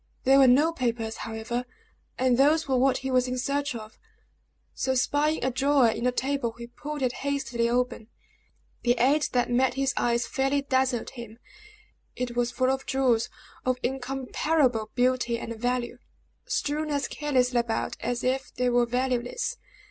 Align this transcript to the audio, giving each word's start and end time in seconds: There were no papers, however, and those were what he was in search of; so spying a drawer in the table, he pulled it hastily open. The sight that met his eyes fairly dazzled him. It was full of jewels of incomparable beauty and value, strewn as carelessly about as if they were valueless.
There 0.23 0.39
were 0.39 0.47
no 0.47 0.71
papers, 0.73 1.17
however, 1.17 1.63
and 2.17 2.35
those 2.35 2.67
were 2.67 2.75
what 2.75 2.97
he 3.05 3.11
was 3.11 3.27
in 3.27 3.37
search 3.37 3.75
of; 3.75 3.99
so 4.73 4.95
spying 4.95 5.43
a 5.45 5.51
drawer 5.51 5.89
in 5.89 6.05
the 6.05 6.11
table, 6.11 6.55
he 6.57 6.65
pulled 6.65 7.03
it 7.03 7.11
hastily 7.21 7.69
open. 7.69 8.07
The 8.81 8.95
sight 8.97 9.29
that 9.33 9.51
met 9.51 9.75
his 9.75 9.93
eyes 9.95 10.25
fairly 10.25 10.63
dazzled 10.63 11.11
him. 11.11 11.37
It 12.15 12.35
was 12.35 12.49
full 12.49 12.71
of 12.71 12.87
jewels 12.87 13.29
of 13.63 13.77
incomparable 13.83 14.89
beauty 14.95 15.37
and 15.37 15.55
value, 15.55 15.99
strewn 16.47 16.89
as 16.89 17.07
carelessly 17.07 17.59
about 17.59 17.95
as 17.99 18.23
if 18.23 18.51
they 18.55 18.71
were 18.71 18.87
valueless. 18.87 19.57